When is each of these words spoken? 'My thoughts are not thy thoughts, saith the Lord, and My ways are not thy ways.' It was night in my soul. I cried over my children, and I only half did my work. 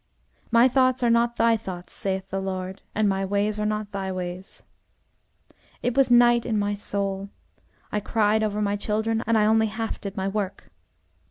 'My 0.49 0.67
thoughts 0.67 1.03
are 1.03 1.11
not 1.11 1.35
thy 1.35 1.55
thoughts, 1.55 1.93
saith 1.93 2.31
the 2.31 2.39
Lord, 2.39 2.81
and 2.95 3.07
My 3.07 3.23
ways 3.23 3.59
are 3.59 3.67
not 3.67 3.91
thy 3.91 4.11
ways.' 4.11 4.63
It 5.83 5.95
was 5.95 6.09
night 6.09 6.43
in 6.43 6.57
my 6.57 6.73
soul. 6.73 7.29
I 7.91 7.99
cried 7.99 8.41
over 8.41 8.63
my 8.63 8.75
children, 8.75 9.23
and 9.27 9.37
I 9.37 9.45
only 9.45 9.67
half 9.67 10.01
did 10.01 10.17
my 10.17 10.27
work. 10.27 10.71